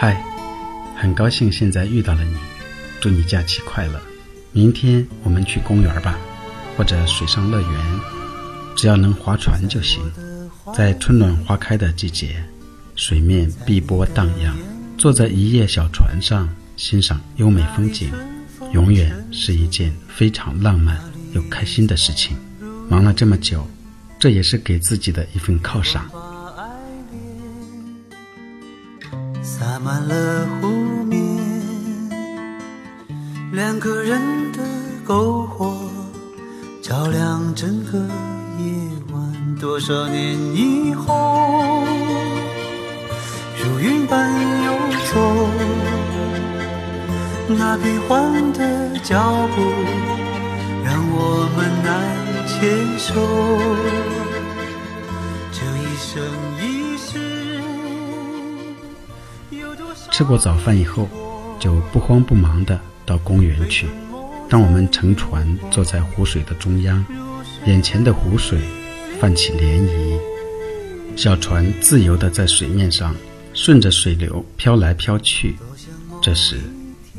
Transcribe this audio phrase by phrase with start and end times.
[0.00, 0.16] 嗨，
[0.94, 2.36] 很高兴现在遇到了你，
[3.00, 4.00] 祝你假期快乐。
[4.52, 6.16] 明天我们去公园吧，
[6.76, 7.70] 或者水上乐园，
[8.76, 10.00] 只要能划船就行。
[10.72, 12.40] 在春暖花开的季节，
[12.94, 14.54] 水面碧波荡漾，
[14.96, 18.12] 坐在一叶小船上欣赏优美风景，
[18.72, 20.96] 永远是一件非常浪漫
[21.32, 22.36] 又开心的事情。
[22.88, 23.68] 忙了这么久，
[24.16, 26.08] 这也是给自己的一份犒赏。
[30.06, 30.68] 了湖
[31.04, 31.18] 面，
[33.52, 34.20] 两个人
[34.52, 34.58] 的
[35.06, 35.74] 篝火
[36.82, 37.98] 照亮整个
[38.58, 38.64] 夜
[39.12, 39.56] 晚。
[39.60, 41.82] 多少年以后，
[43.56, 44.30] 如云般
[44.64, 44.72] 游
[45.12, 45.48] 走，
[47.48, 49.18] 那变幻的脚
[49.56, 49.62] 步
[50.84, 51.88] 让我们难
[52.46, 53.08] 牵手。
[55.50, 56.22] 这一生
[60.18, 61.08] 吃过早饭以后，
[61.60, 63.86] 就不慌不忙地到公园去。
[64.48, 67.06] 当我们乘船坐在湖水的中央，
[67.66, 68.58] 眼前的湖水
[69.20, 70.18] 泛起涟漪，
[71.14, 73.14] 小船自由地在水面上
[73.54, 75.54] 顺着水流飘来飘去。
[76.20, 76.56] 这时，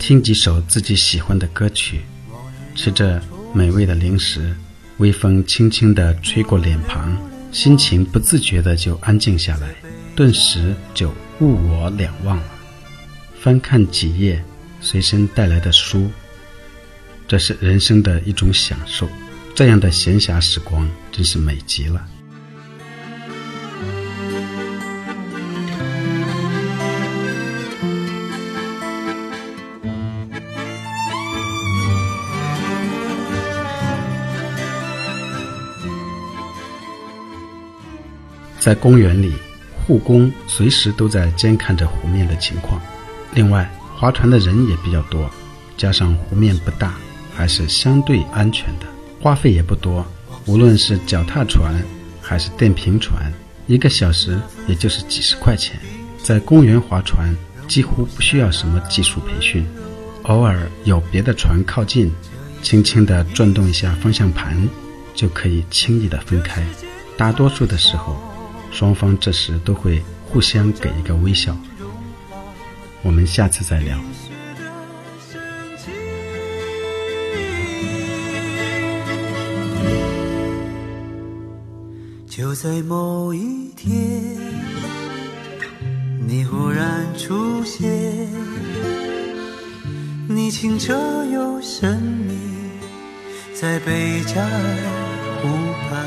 [0.00, 2.00] 听几首自己喜欢的歌曲，
[2.74, 4.52] 吃着美味的零食，
[4.96, 7.16] 微风轻轻地吹过脸庞，
[7.52, 9.76] 心情不自觉地就安静下来，
[10.16, 12.42] 顿时就物我两忘了。
[13.42, 14.44] 翻看几页
[14.82, 16.10] 随身带来的书，
[17.26, 19.08] 这是人生的一种享受。
[19.54, 22.06] 这样的闲暇时光真是美极了。
[38.58, 39.32] 在公园里，
[39.86, 42.78] 护工随时都在监看着湖面的情况。
[43.32, 45.30] 另外，划船的人也比较多，
[45.76, 46.94] 加上湖面不大，
[47.34, 48.86] 还是相对安全的，
[49.20, 50.04] 花费也不多。
[50.46, 51.74] 无论是脚踏船
[52.20, 53.32] 还是电瓶船，
[53.66, 55.78] 一个小时也就是几十块钱。
[56.22, 57.34] 在公园划船
[57.68, 59.64] 几乎不需要什么技术培训，
[60.24, 62.10] 偶尔有别的船靠近，
[62.62, 64.68] 轻轻地转动一下方向盘，
[65.14, 66.62] 就可以轻易地分开。
[67.16, 68.16] 大多数的时候，
[68.72, 71.56] 双方这时都会互相给一个微笑。
[73.02, 73.98] 我们下次再聊。
[82.26, 83.92] 就在某一天，
[86.26, 88.28] 你忽然出现，
[90.26, 90.94] 你清澈
[91.26, 92.38] 又神秘，
[93.52, 94.50] 在贝加尔
[95.42, 95.48] 湖
[95.88, 96.06] 畔。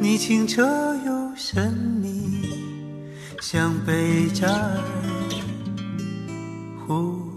[0.00, 0.64] 你清澈
[1.04, 1.70] 又神
[2.00, 2.47] 秘，
[3.40, 4.82] 像贝加尔
[6.86, 7.27] 湖。